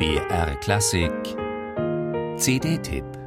[0.00, 1.36] BR Klassik.
[2.38, 3.19] CD-Tipp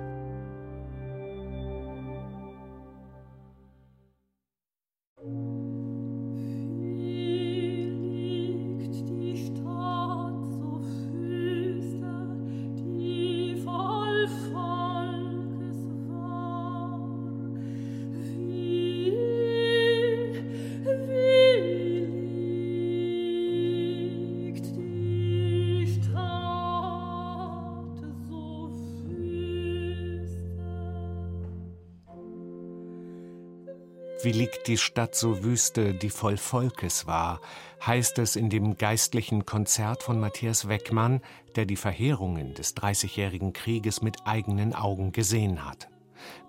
[34.23, 37.41] Wie liegt die Stadt so wüste, die voll Volkes war,
[37.85, 41.19] heißt es in dem geistlichen Konzert von Matthias Weckmann,
[41.57, 45.89] der die Verheerungen des Dreißigjährigen Krieges mit eigenen Augen gesehen hat.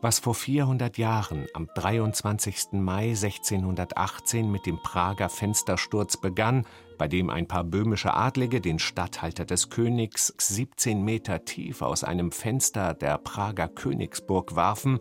[0.01, 2.75] Was vor 400 Jahren am 23.
[2.75, 9.45] Mai 1618 mit dem Prager Fenstersturz begann, bei dem ein paar böhmische Adlige den Statthalter
[9.45, 15.01] des Königs 17 Meter tief aus einem Fenster der Prager Königsburg warfen,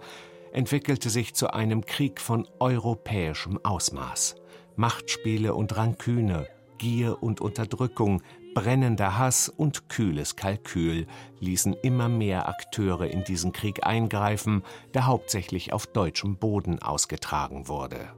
[0.54, 4.36] entwickelte sich zu einem Krieg von europäischem Ausmaß.
[4.76, 8.22] Machtspiele und Ranküne, Gier und Unterdrückung,
[8.54, 11.08] brennender Hass und kühles Kalkül
[11.40, 18.14] ließen immer mehr Akteure in diesen Krieg eingreifen, der hauptsächlich auf deutschem Boden ausgetragen wurde.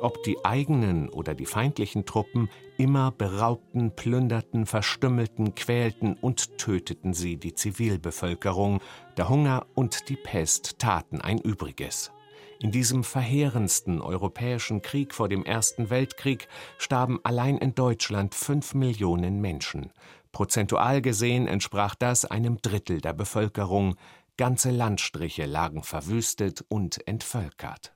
[0.00, 7.36] Ob die eigenen oder die feindlichen Truppen, immer beraubten, plünderten, verstümmelten, quälten und töteten sie
[7.36, 8.80] die Zivilbevölkerung,
[9.16, 12.12] der Hunger und die Pest taten ein Übriges.
[12.60, 19.40] In diesem verheerendsten europäischen Krieg vor dem Ersten Weltkrieg starben allein in Deutschland fünf Millionen
[19.40, 19.92] Menschen.
[20.32, 23.94] Prozentual gesehen entsprach das einem Drittel der Bevölkerung.
[24.36, 27.94] Ganze Landstriche lagen verwüstet und entvölkert.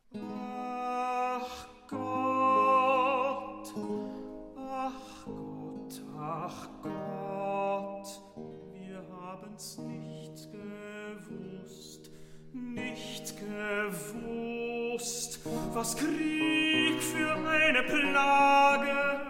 [9.42, 12.10] Haben's nicht gewusst,
[12.52, 15.40] nicht gewusst,
[15.72, 19.20] was Krieg für eine Plage,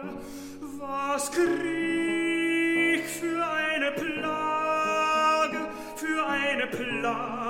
[0.79, 7.42] was Krieg für eine Plage, für eine Plage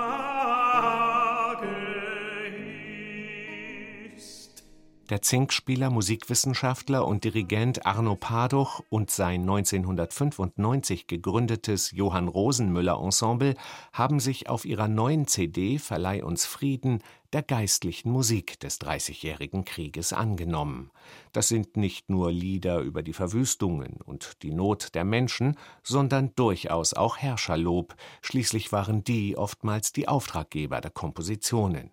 [5.13, 13.55] Der Zinkspieler, Musikwissenschaftler und Dirigent Arno Paduch und sein 1995 gegründetes Johann Rosenmüller Ensemble
[13.93, 17.03] haben sich auf ihrer neuen CD Verleih uns Frieden
[17.35, 20.91] der geistlichen Musik des Dreißigjährigen Krieges angenommen.
[21.35, 26.95] Das sind nicht nur Lieder über die Verwüstungen und die Not der Menschen, sondern durchaus
[26.95, 31.91] auch Herrscherlob, schließlich waren die oftmals die Auftraggeber der Kompositionen.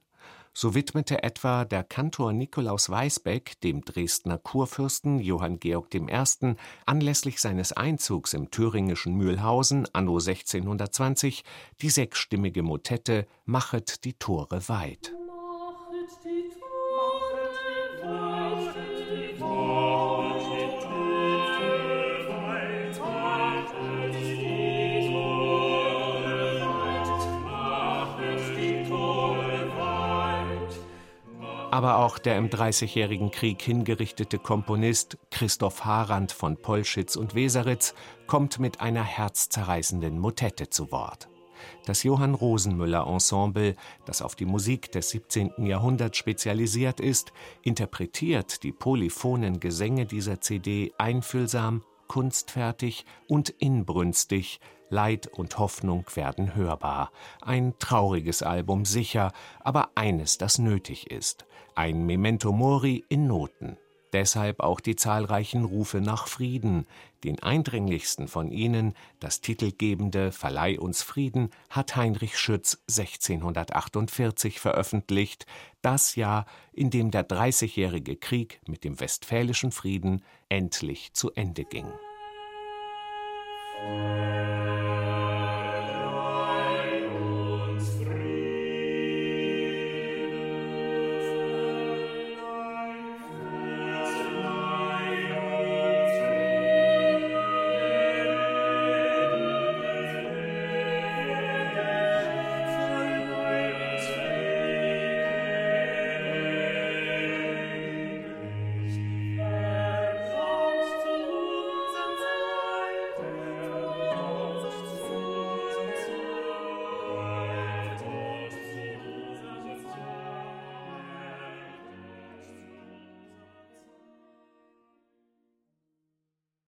[0.61, 6.01] So widmete etwa der Kantor Nikolaus Weisbeck dem Dresdner Kurfürsten Johann Georg I.
[6.85, 11.45] anlässlich seines Einzugs im thüringischen Mühlhausen anno 1620
[11.81, 15.13] die sechsstimmige Motette Machet die Tore weit
[31.71, 37.93] aber auch der im Dreißigjährigen Krieg hingerichtete Komponist Christoph Harand von Polschitz und Weseritz
[38.27, 41.29] kommt mit einer herzzerreißenden Motette zu Wort.
[41.85, 43.75] Das Johann Rosenmüller Ensemble,
[44.05, 45.65] das auf die Musik des 17.
[45.65, 55.57] Jahrhunderts spezialisiert ist, interpretiert die polyphonen Gesänge dieser CD einfühlsam, kunstfertig und inbrünstig, Leid und
[55.57, 57.11] Hoffnung werden hörbar.
[57.41, 61.45] Ein trauriges Album sicher, aber eines, das nötig ist.
[61.75, 63.77] Ein Memento Mori in Noten.
[64.11, 66.87] Deshalb auch die zahlreichen Rufe nach Frieden.
[67.23, 75.45] Den eindringlichsten von ihnen, das titelgebende Verleih uns Frieden, hat Heinrich Schütz 1648 veröffentlicht,
[75.81, 81.87] das Jahr, in dem der Dreißigjährige Krieg mit dem Westfälischen Frieden endlich zu Ende ging.